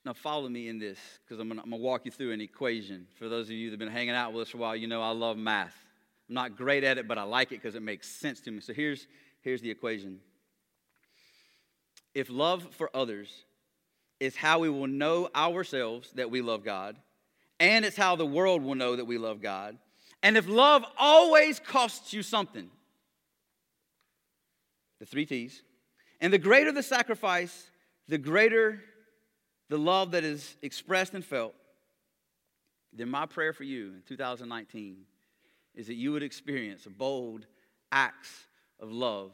[0.03, 3.05] Now, follow me in this because I'm going to walk you through an equation.
[3.19, 4.87] For those of you that have been hanging out with us for a while, you
[4.87, 5.75] know I love math.
[6.27, 8.61] I'm not great at it, but I like it because it makes sense to me.
[8.61, 9.05] So here's,
[9.41, 10.19] here's the equation.
[12.15, 13.45] If love for others
[14.19, 16.95] is how we will know ourselves that we love God,
[17.59, 19.77] and it's how the world will know that we love God.
[20.23, 22.69] And if love always costs you something,
[24.99, 25.61] the three T's,
[26.19, 27.69] and the greater the sacrifice,
[28.07, 28.81] the greater
[29.71, 31.55] the love that is expressed and felt,
[32.91, 34.97] then my prayer for you in 2019
[35.75, 37.45] is that you would experience bold
[37.89, 38.47] acts
[38.81, 39.31] of love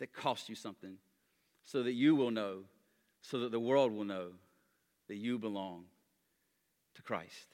[0.00, 0.96] that cost you something
[1.62, 2.64] so that you will know
[3.20, 4.30] so that the world will know
[5.06, 5.84] that you belong
[6.96, 7.46] to Christ.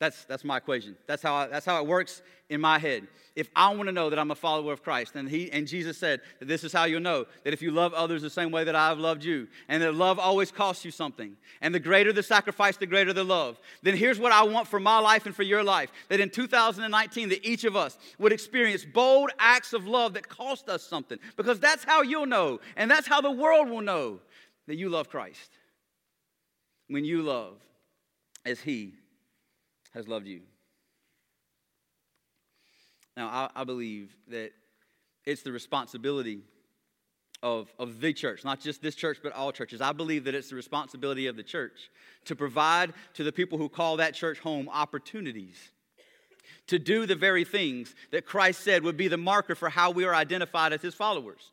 [0.00, 0.96] That's, that's my equation.
[1.08, 3.08] That's how, I, that's how it works in my head.
[3.34, 5.98] If I want to know that I'm a follower of Christ, and, he, and Jesus
[5.98, 8.62] said that this is how you'll know that if you love others the same way
[8.62, 12.22] that I've loved you, and that love always costs you something, and the greater the
[12.22, 15.42] sacrifice, the greater the love, then here's what I want for my life and for
[15.42, 20.14] your life that in 2019, that each of us would experience bold acts of love
[20.14, 23.82] that cost us something, because that's how you'll know, and that's how the world will
[23.82, 24.20] know
[24.68, 25.50] that you love Christ.
[26.86, 27.56] When you love
[28.46, 28.94] as He
[29.98, 30.42] has loved you.
[33.16, 34.52] Now, I, I believe that
[35.26, 36.42] it's the responsibility
[37.42, 39.80] of, of the church, not just this church, but all churches.
[39.80, 41.90] I believe that it's the responsibility of the church
[42.26, 45.56] to provide to the people who call that church home opportunities
[46.68, 50.04] to do the very things that Christ said would be the marker for how we
[50.04, 51.50] are identified as his followers.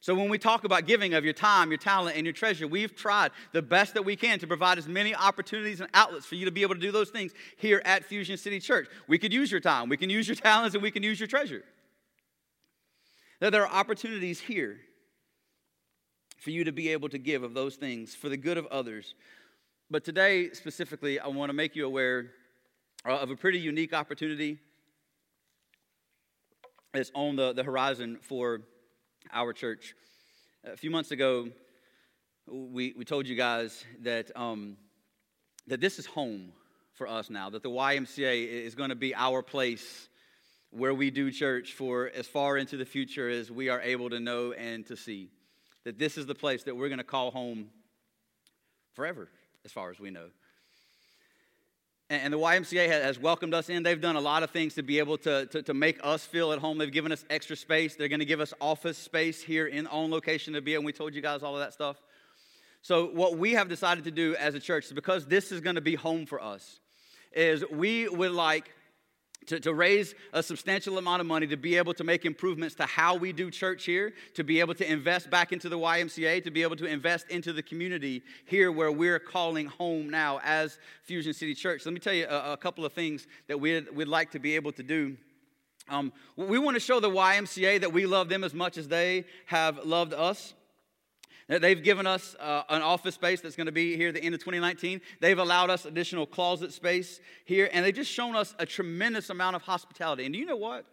[0.00, 2.94] So, when we talk about giving of your time, your talent, and your treasure, we've
[2.94, 6.44] tried the best that we can to provide as many opportunities and outlets for you
[6.44, 8.88] to be able to do those things here at Fusion City Church.
[9.08, 11.26] We could use your time, we can use your talents, and we can use your
[11.26, 11.64] treasure.
[13.40, 14.78] That there are opportunities here
[16.38, 19.16] for you to be able to give of those things for the good of others.
[19.90, 22.30] But today, specifically, I want to make you aware
[23.04, 24.58] uh, of a pretty unique opportunity
[26.92, 28.60] that's on the, the horizon for
[29.32, 29.94] our church.
[30.64, 31.48] A few months ago,
[32.46, 34.76] we, we told you guys that, um,
[35.66, 36.52] that this is home
[36.94, 40.08] for us now, that the YMCA is going to be our place
[40.70, 44.20] where we do church for as far into the future as we are able to
[44.20, 45.30] know and to see.
[45.84, 47.68] That this is the place that we're going to call home
[48.94, 49.28] forever,
[49.64, 50.26] as far as we know.
[52.10, 53.82] And the YMCA has welcomed us in.
[53.82, 56.52] They've done a lot of things to be able to, to, to make us feel
[56.52, 56.78] at home.
[56.78, 57.96] They've given us extra space.
[57.96, 60.74] They're going to give us office space here in on location to be.
[60.74, 62.00] And we told you guys all of that stuff.
[62.80, 65.82] So, what we have decided to do as a church because this is going to
[65.82, 66.80] be home for us,
[67.32, 68.70] is we would like
[69.48, 72.84] to, to raise a substantial amount of money to be able to make improvements to
[72.84, 76.50] how we do church here, to be able to invest back into the YMCA, to
[76.50, 81.32] be able to invest into the community here where we're calling home now as Fusion
[81.32, 81.84] City Church.
[81.84, 84.54] Let me tell you a, a couple of things that we'd, we'd like to be
[84.54, 85.16] able to do.
[85.88, 89.24] Um, we want to show the YMCA that we love them as much as they
[89.46, 90.52] have loved us.
[91.48, 94.34] They've given us uh, an office space that's going to be here at the end
[94.34, 95.00] of 2019.
[95.20, 99.56] They've allowed us additional closet space here, and they've just shown us a tremendous amount
[99.56, 100.26] of hospitality.
[100.26, 100.84] And do you know what?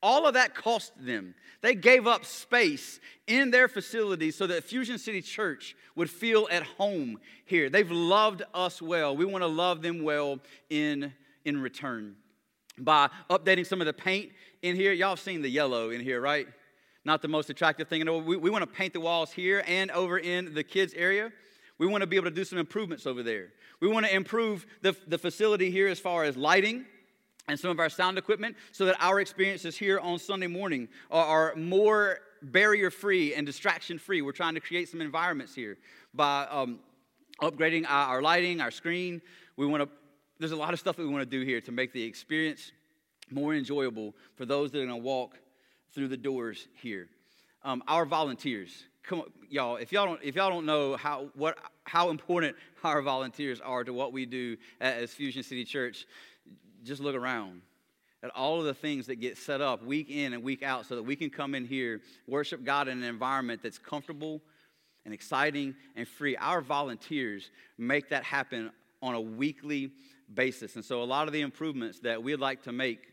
[0.00, 1.34] All of that cost them.
[1.62, 6.62] They gave up space in their facility so that Fusion City Church would feel at
[6.62, 7.68] home here.
[7.68, 9.16] They've loved us well.
[9.16, 10.38] We want to love them well
[10.70, 11.12] in,
[11.44, 12.16] in return.
[12.78, 14.30] By updating some of the paint
[14.62, 16.46] in here, y'all have seen the yellow in here, right?
[17.04, 18.24] Not the most attractive thing world.
[18.24, 21.32] We, we want to paint the walls here and over in the kids' area.
[21.78, 23.48] We want to be able to do some improvements over there.
[23.80, 26.84] We want to improve the, the facility here as far as lighting
[27.48, 31.24] and some of our sound equipment so that our experiences here on Sunday morning are,
[31.50, 34.22] are more barrier free and distraction free.
[34.22, 35.78] We're trying to create some environments here
[36.14, 36.78] by um,
[37.40, 39.20] upgrading our, our lighting, our screen.
[39.56, 39.88] We want to,
[40.38, 42.70] there's a lot of stuff that we want to do here to make the experience
[43.30, 45.38] more enjoyable for those that are going to walk
[45.94, 47.08] through the doors here.
[47.64, 49.76] Um, our volunteers, come on, y'all.
[49.76, 53.92] If y'all don't, if y'all don't know how what how important our volunteers are to
[53.92, 56.06] what we do as Fusion City Church,
[56.82, 57.62] just look around
[58.24, 60.96] at all of the things that get set up week in and week out, so
[60.96, 64.40] that we can come in here, worship God in an environment that's comfortable
[65.04, 66.36] and exciting and free.
[66.36, 69.90] Our volunteers make that happen on a weekly
[70.32, 73.08] basis, and so a lot of the improvements that we'd like to make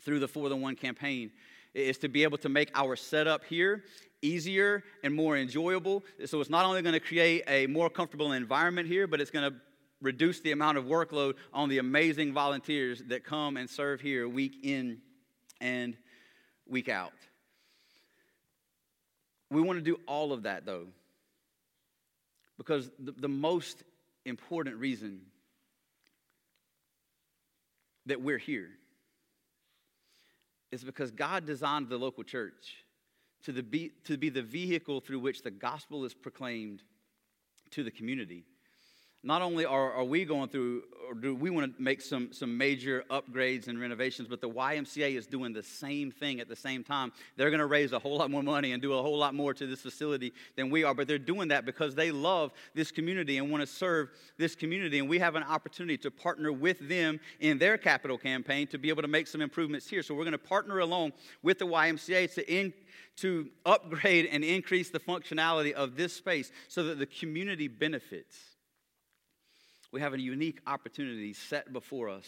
[0.00, 1.30] through the For the One campaign
[1.74, 3.84] is to be able to make our setup here
[4.22, 6.02] easier and more enjoyable.
[6.24, 9.50] So it's not only going to create a more comfortable environment here, but it's going
[9.50, 9.56] to
[10.00, 14.56] reduce the amount of workload on the amazing volunteers that come and serve here week
[14.62, 14.98] in
[15.60, 15.96] and
[16.66, 17.12] week out.
[19.50, 20.86] We want to do all of that though,
[22.56, 23.82] because the, the most
[24.24, 25.20] important reason
[28.06, 28.70] that we're here
[30.74, 32.84] is because God designed the local church
[33.44, 36.82] to, the be, to be the vehicle through which the gospel is proclaimed
[37.70, 38.44] to the community
[39.24, 42.56] not only are, are we going through, or do we want to make some, some
[42.56, 46.84] major upgrades and renovations, but the YMCA is doing the same thing at the same
[46.84, 47.10] time.
[47.36, 49.54] They're going to raise a whole lot more money and do a whole lot more
[49.54, 53.38] to this facility than we are, but they're doing that because they love this community
[53.38, 54.98] and want to serve this community.
[54.98, 58.90] And we have an opportunity to partner with them in their capital campaign to be
[58.90, 60.02] able to make some improvements here.
[60.02, 62.74] So we're going to partner along with the YMCA to in,
[63.16, 68.53] to upgrade and increase the functionality of this space so that the community benefits
[69.94, 72.26] we have a unique opportunity set before us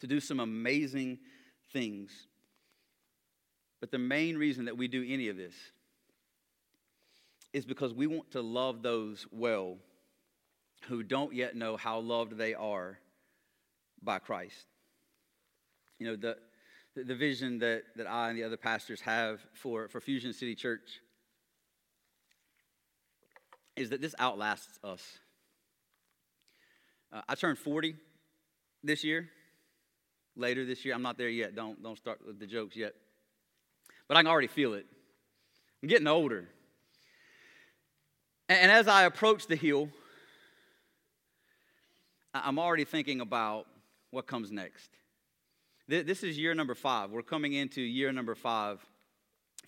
[0.00, 1.18] to do some amazing
[1.70, 2.10] things.
[3.78, 5.52] But the main reason that we do any of this
[7.52, 9.76] is because we want to love those well
[10.88, 12.98] who don't yet know how loved they are
[14.02, 14.66] by Christ.
[15.98, 16.38] You know, the,
[16.96, 21.02] the vision that, that I and the other pastors have for, for Fusion City Church
[23.76, 25.18] is that this outlasts us.
[27.12, 27.96] Uh, I turned 40
[28.82, 29.28] this year,
[30.36, 30.94] later this year.
[30.94, 31.54] I'm not there yet.
[31.54, 32.94] Don't, don't start with the jokes yet.
[34.08, 34.86] But I can already feel it.
[35.82, 36.48] I'm getting older.
[38.48, 39.88] And, and as I approach the hill,
[42.32, 43.66] I'm already thinking about
[44.10, 44.90] what comes next.
[45.88, 47.10] This is year number five.
[47.10, 48.78] We're coming into year number five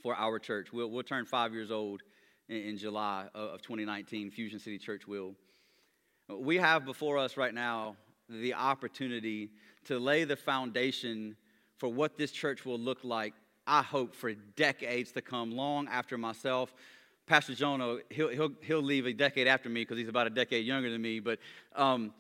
[0.02, 0.72] for our church.
[0.72, 2.02] We'll, we'll turn five years old
[2.48, 4.31] in, in July of 2019.
[4.31, 5.35] Fusion City Church will.
[6.28, 7.96] We have before us right now
[8.28, 9.50] the opportunity
[9.85, 11.37] to lay the foundation
[11.78, 13.35] for what this church will look like,
[13.66, 16.72] I hope, for decades to come, long after myself.
[17.26, 20.64] Pastor Jonah, he'll, he'll, he'll leave a decade after me because he's about a decade
[20.64, 21.20] younger than me.
[21.20, 21.38] But
[21.74, 22.12] um,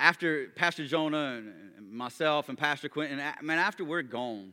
[0.00, 1.42] after Pastor Jonah
[1.76, 4.52] and myself and Pastor Quentin, man, after we're gone,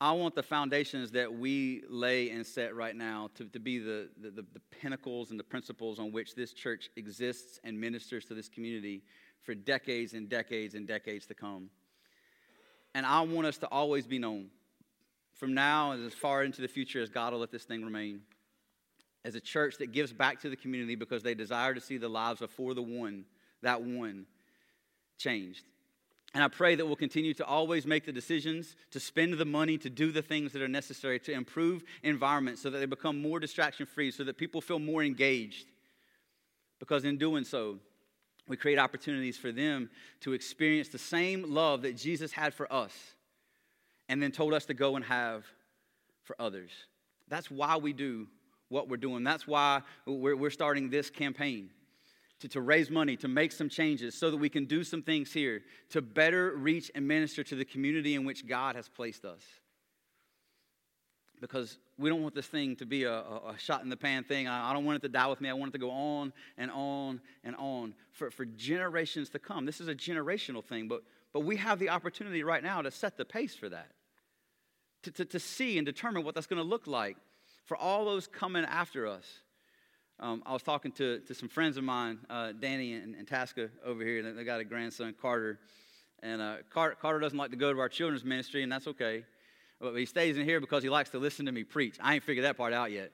[0.00, 4.08] I want the foundations that we lay and set right now to, to be the,
[4.20, 8.48] the, the, pinnacles and the principles on which this church exists and ministers to this
[8.48, 9.02] community
[9.42, 11.70] for decades and decades and decades to come.
[12.94, 14.50] And I want us to always be known
[15.32, 18.20] from now and as far into the future as God will let this thing remain.
[19.24, 22.08] As a church that gives back to the community because they desire to see the
[22.08, 23.24] lives of for the one,
[23.62, 24.26] that one,
[25.18, 25.64] changed.
[26.34, 29.78] And I pray that we'll continue to always make the decisions to spend the money
[29.78, 33.38] to do the things that are necessary to improve environments so that they become more
[33.38, 35.68] distraction free, so that people feel more engaged.
[36.80, 37.78] Because in doing so,
[38.48, 39.88] we create opportunities for them
[40.20, 42.92] to experience the same love that Jesus had for us
[44.08, 45.46] and then told us to go and have
[46.24, 46.70] for others.
[47.28, 48.26] That's why we do
[48.68, 49.22] what we're doing.
[49.22, 51.70] That's why we're, starting this campaign
[52.44, 55.32] to, to raise money, to make some changes so that we can do some things
[55.32, 59.40] here to better reach and minister to the community in which God has placed us.
[61.40, 64.46] Because we don't want this thing to be a, a, shot in the pan thing.
[64.46, 65.48] I, I, don't want it to die with me.
[65.48, 69.64] I want it to go on and on and on for, for generations to come.
[69.64, 71.02] This is a generational thing, but,
[71.32, 73.88] but we have the opportunity right now to set the pace for that,
[75.04, 77.16] to, to, to see and determine what that's going to look like
[77.64, 79.24] for all those coming after us.
[80.20, 83.70] Um, I was talking to, to some friends of mine, uh, Danny and, and Tasca
[83.84, 84.22] over here.
[84.32, 85.58] They got a grandson, Carter.
[86.22, 89.24] And uh, Carter, Carter doesn't like to go to our children's ministry, and that's okay.
[89.80, 91.98] But he stays in here because he likes to listen to me preach.
[92.00, 93.10] I ain't figured that part out yet.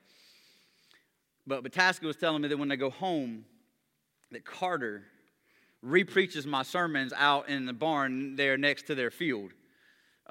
[1.46, 3.44] But, but Tasca was telling me that when they go home,
[4.30, 5.04] that Carter
[5.82, 9.52] repreaches my sermons out in the barn there next to their field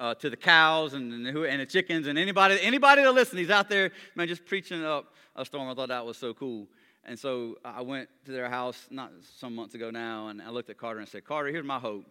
[0.00, 3.38] uh, to the cows and, and, the, and the chickens and anybody, anybody that listens.
[3.38, 5.68] He's out there, man, just preaching up a storm.
[5.68, 6.66] I thought that was so cool.
[7.04, 10.70] And so I went to their house not some months ago now, and I looked
[10.70, 12.06] at Carter and said, Carter, here's my hope.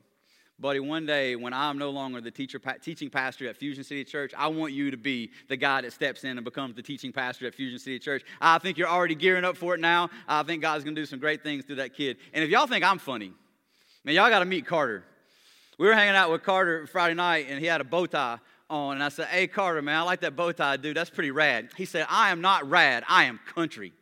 [0.59, 4.33] Buddy, one day when I'm no longer the teacher, teaching pastor at Fusion City Church,
[4.37, 7.47] I want you to be the guy that steps in and becomes the teaching pastor
[7.47, 8.23] at Fusion City Church.
[8.41, 10.09] I think you're already gearing up for it now.
[10.27, 12.17] I think God's going to do some great things through that kid.
[12.33, 13.31] And if y'all think I'm funny,
[14.03, 15.05] man, y'all got to meet Carter
[15.79, 18.37] we were hanging out with Carter Friday night, and he had a bow tie
[18.69, 18.95] on.
[18.95, 20.95] And I said, Hey, Carter, man, I like that bow tie, dude.
[20.95, 21.69] That's pretty rad.
[21.77, 23.93] He said, I am not rad, I am country.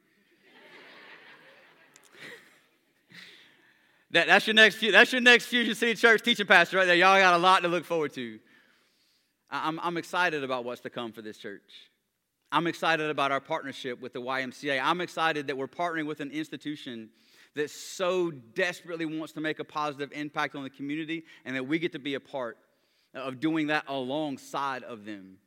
[4.11, 6.95] that, that's, your next, that's your next Fusion City Church teaching pastor right there.
[6.95, 8.39] Y'all got a lot to look forward to.
[9.51, 11.61] I'm, I'm excited about what's to come for this church.
[12.51, 14.81] I'm excited about our partnership with the YMCA.
[14.83, 17.09] I'm excited that we're partnering with an institution
[17.57, 21.77] that so desperately wants to make a positive impact on the community, and that we
[21.77, 22.57] get to be a part
[23.13, 25.37] of doing that alongside of them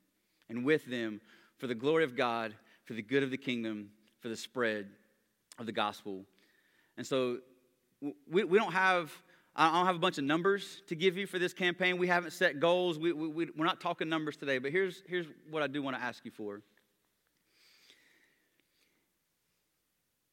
[0.48, 1.20] and with them
[1.58, 4.88] for the glory of God, for the good of the kingdom, for the spread
[5.58, 6.24] of the gospel.
[6.96, 7.38] And so
[8.00, 9.12] we, we don't have.
[9.56, 11.98] I don't have a bunch of numbers to give you for this campaign.
[11.98, 13.00] We haven't set goals.
[13.00, 16.02] We, we, we're not talking numbers today, but here's, here's what I do want to
[16.02, 16.62] ask you for.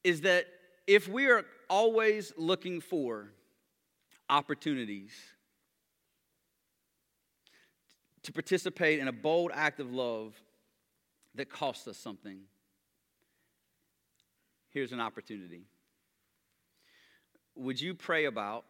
[0.03, 0.45] Is that
[0.85, 3.29] if we are always looking for
[4.29, 5.11] opportunities
[8.23, 10.33] to participate in a bold act of love
[11.35, 12.39] that costs us something.
[14.69, 15.63] Here's an opportunity.
[17.55, 18.65] Would you pray about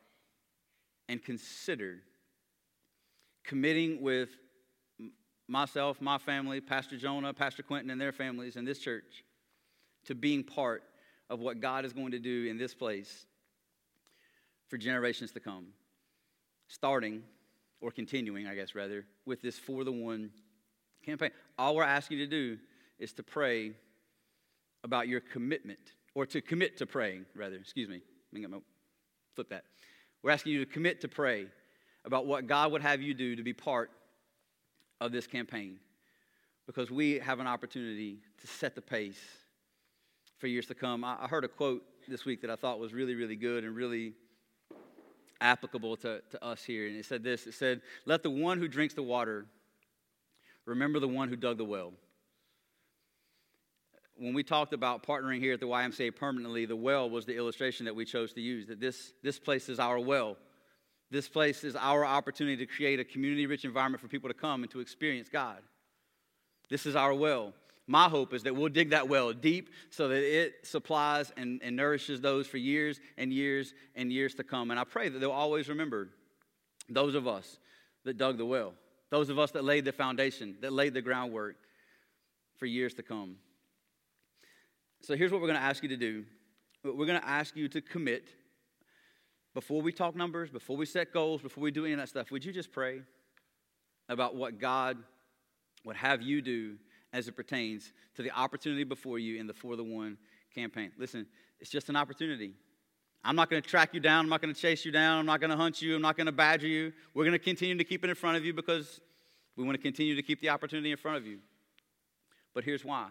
[1.10, 2.02] and consider
[3.44, 4.30] committing with
[5.48, 9.24] myself, my family, Pastor Jonah, Pastor Quentin, and their families, and this church
[10.06, 10.84] to being part
[11.30, 13.26] of what God is going to do in this place
[14.68, 15.68] for generations to come.
[16.68, 17.24] Starting,
[17.80, 20.32] or continuing, I guess, rather, with this For the One
[21.06, 21.32] campaign.
[21.58, 22.58] All we're asking you to do
[23.00, 23.74] is to pray
[24.84, 25.80] about your commitment,
[26.16, 27.56] or to commit to praying, rather.
[27.56, 28.02] Excuse me.
[29.36, 29.63] Flip that.
[30.24, 31.48] We're asking you to commit to pray
[32.06, 33.92] about what God would have you do to be part
[35.00, 35.80] of this campaign
[36.66, 39.20] because we have an opportunity to set the pace
[40.38, 41.04] for years to come.
[41.04, 44.13] I, heard a quote this week that I thought was really, really good and really
[45.41, 46.88] applicable to, to us here.
[46.88, 49.45] And it said this it said, Let the one who drinks the water
[50.65, 51.93] remember the one who dug the well.
[54.15, 57.86] When we talked about partnering here at the YMCA permanently, the well was the illustration
[57.86, 58.67] that we chose to use.
[58.67, 60.38] That this, this place is our well.
[61.10, 64.63] This place is our opportunity to create a community rich environment for people to come
[64.63, 65.60] and to experience God.
[66.69, 67.54] This is our well
[67.88, 71.76] my hope is that we'll dig that well deep so that it supplies and, and
[71.76, 74.72] nourishes those for years and years and years to come.
[74.72, 76.09] And I pray that they'll always remember
[76.89, 77.59] those of us
[78.03, 78.74] that dug the well,
[79.09, 81.55] those of us that laid the foundation, that laid the groundwork
[82.57, 83.38] for years to come.
[85.01, 86.26] So here's what we're going to ask you to do
[86.84, 88.30] we're going to ask you to commit
[89.53, 92.32] before we talk numbers, before we set goals, before we do any of that stuff.
[92.32, 93.01] Would you just pray
[94.07, 94.97] about what God
[95.84, 96.78] would have you do
[97.18, 100.18] as it pertains to the opportunity before you in the For the One
[100.53, 100.91] campaign.
[100.99, 101.26] Listen,
[101.59, 102.53] it's just an opportunity.
[103.24, 104.26] I'm not going to track you down.
[104.26, 105.20] I'm not going to chase you down.
[105.20, 105.95] I'm not going to hunt you.
[105.95, 106.93] I'm not going to badger you.
[107.15, 109.01] We're going to continue to keep it in front of you because
[109.55, 111.39] we want to continue to keep the opportunity in front of you.
[112.53, 113.07] But here's why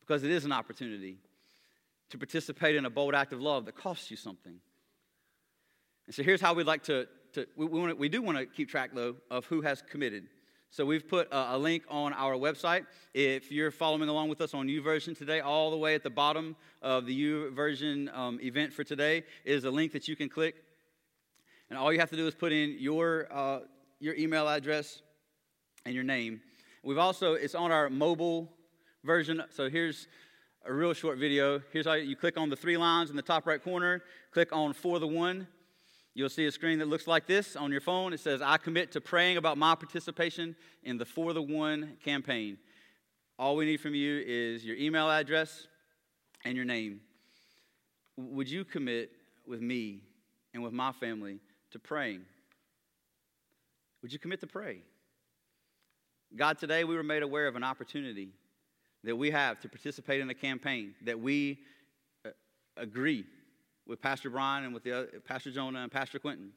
[0.00, 1.18] because it is an opportunity
[2.10, 4.56] to participate in a bold act of love that costs you something.
[6.06, 8.38] And so here's how we'd like to, to we, we, want to, we do want
[8.38, 10.24] to keep track, though, of who has committed.
[10.72, 12.86] So we've put a, a, link on our website.
[13.12, 16.54] If you're following along with us on YouVersion today, all the way at the bottom
[16.80, 20.62] of the YouVersion um, event for today is a link that you can click.
[21.70, 23.60] And all you have to do is put in your, uh,
[23.98, 25.02] your email address
[25.84, 26.40] and your name.
[26.84, 28.48] We've also, it's on our mobile
[29.02, 29.42] version.
[29.50, 30.06] So here's
[30.64, 31.60] a real short video.
[31.72, 34.72] Here's how you click on the three lines in the top right corner, click on
[34.72, 35.48] for the one,
[36.14, 38.12] You'll see a screen that looks like this on your phone.
[38.12, 42.58] It says, I commit to praying about my participation in the For the One campaign.
[43.38, 45.66] All we need from you is your email address
[46.44, 47.00] and your name.
[48.16, 49.12] Would you commit
[49.46, 50.02] with me
[50.52, 51.38] and with my family
[51.70, 52.22] to praying?
[54.02, 54.78] Would you commit to pray?
[56.36, 58.30] God, today we were made aware of an opportunity
[59.04, 61.60] that we have to participate in a campaign that we
[62.26, 62.30] uh,
[62.76, 63.24] agree
[63.86, 66.52] with Pastor Brian and with the other, Pastor Jonah and Pastor Quentin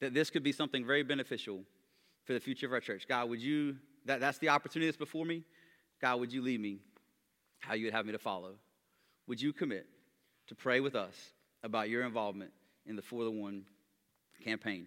[0.00, 1.62] that this could be something very beneficial
[2.24, 3.06] for the future of our church.
[3.08, 5.42] God, would you, that, that's the opportunity that's before me.
[6.00, 6.80] God, would you lead me
[7.60, 8.54] how you would have me to follow?
[9.26, 9.86] Would you commit
[10.48, 11.14] to pray with us
[11.62, 12.52] about your involvement
[12.84, 13.64] in the For the One
[14.44, 14.86] campaign?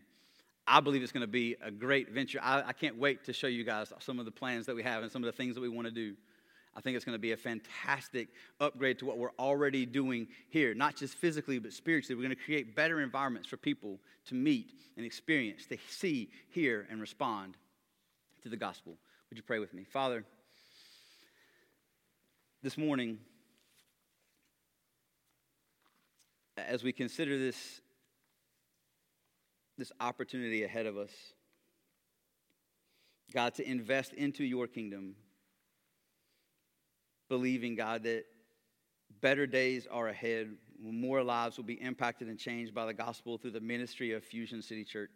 [0.67, 2.39] I believe it's going to be a great venture.
[2.43, 5.01] I, I can't wait to show you guys some of the plans that we have
[5.01, 6.15] and some of the things that we want to do.
[6.75, 10.73] I think it's going to be a fantastic upgrade to what we're already doing here,
[10.73, 12.15] not just physically, but spiritually.
[12.15, 16.87] We're going to create better environments for people to meet and experience, to see, hear,
[16.89, 17.57] and respond
[18.43, 18.97] to the gospel.
[19.29, 19.83] Would you pray with me?
[19.83, 20.23] Father,
[22.61, 23.17] this morning,
[26.57, 27.81] as we consider this,
[29.77, 31.11] this opportunity ahead of us,
[33.33, 35.15] God, to invest into your kingdom
[37.29, 38.25] believing, God, that
[39.21, 40.49] better days are ahead,
[40.81, 44.61] more lives will be impacted and changed by the gospel through the ministry of Fusion
[44.61, 45.11] City Church.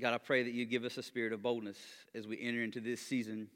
[0.00, 1.78] God, I pray that you give us a spirit of boldness
[2.14, 3.48] as we enter into this season.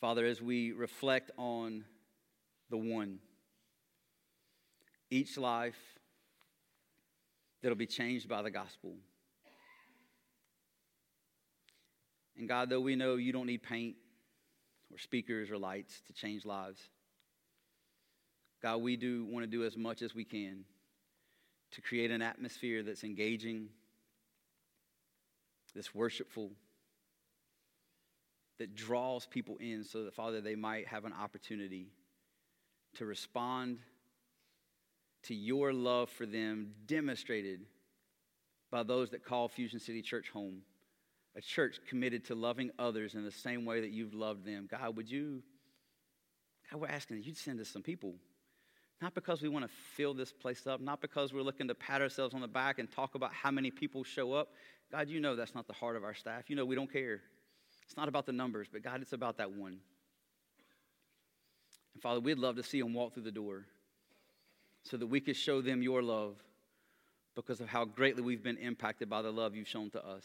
[0.00, 1.84] Father, as we reflect on
[2.70, 3.18] the one,
[5.10, 5.76] each life
[7.62, 8.94] that'll be changed by the gospel.
[12.38, 13.96] And God, though we know you don't need paint
[14.92, 16.80] or speakers or lights to change lives,
[18.62, 20.64] God, we do want to do as much as we can
[21.72, 23.68] to create an atmosphere that's engaging,
[25.74, 26.52] that's worshipful,
[28.58, 31.88] that draws people in so that, Father, they might have an opportunity
[32.96, 33.78] to respond
[35.24, 37.60] to your love for them demonstrated
[38.70, 40.62] by those that call Fusion City Church home
[41.38, 44.68] a church committed to loving others in the same way that you've loved them.
[44.68, 45.40] God, would you,
[46.68, 48.14] God, we're asking that you'd send us some people.
[49.00, 52.02] Not because we want to fill this place up, not because we're looking to pat
[52.02, 54.48] ourselves on the back and talk about how many people show up.
[54.90, 56.50] God, you know that's not the heart of our staff.
[56.50, 57.20] You know we don't care.
[57.84, 59.78] It's not about the numbers, but God, it's about that one.
[61.94, 63.64] And Father, we'd love to see them walk through the door
[64.82, 66.34] so that we could show them your love
[67.36, 70.24] because of how greatly we've been impacted by the love you've shown to us.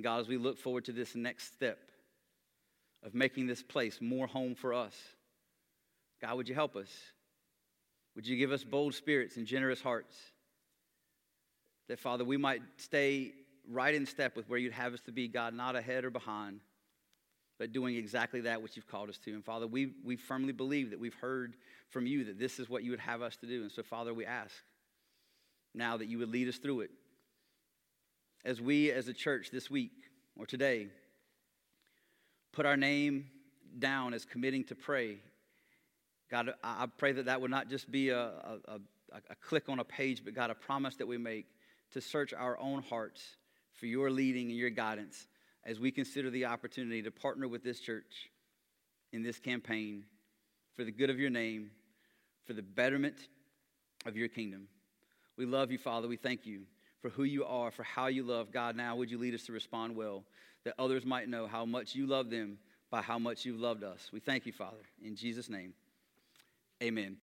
[0.00, 1.78] God, as we look forward to this next step
[3.02, 4.96] of making this place more home for us,
[6.20, 6.88] God, would you help us?
[8.14, 10.16] Would you give us bold spirits and generous hearts?
[11.88, 13.32] That, Father, we might stay
[13.68, 16.60] right in step with where you'd have us to be, God, not ahead or behind,
[17.58, 19.32] but doing exactly that which you've called us to.
[19.32, 21.56] And, Father, we, we firmly believe that we've heard
[21.90, 23.62] from you that this is what you would have us to do.
[23.62, 24.54] And so, Father, we ask
[25.74, 26.90] now that you would lead us through it
[28.44, 29.92] as we as a church this week
[30.36, 30.88] or today
[32.52, 33.26] put our name
[33.78, 35.16] down as committing to pray,
[36.30, 38.80] God, I pray that that would not just be a, a, a,
[39.30, 41.46] a click on a page, but God, a promise that we make
[41.92, 43.22] to search our own hearts
[43.74, 45.26] for your leading and your guidance
[45.64, 48.30] as we consider the opportunity to partner with this church
[49.12, 50.04] in this campaign
[50.74, 51.70] for the good of your name,
[52.46, 53.28] for the betterment
[54.06, 54.68] of your kingdom.
[55.36, 56.08] We love you, Father.
[56.08, 56.62] We thank you
[57.02, 58.52] for who you are, for how you love.
[58.52, 60.24] God, now would you lead us to respond well,
[60.64, 62.58] that others might know how much you love them
[62.90, 64.10] by how much you've loved us.
[64.12, 64.84] We thank you, Father.
[65.04, 65.74] In Jesus' name,
[66.82, 67.16] amen.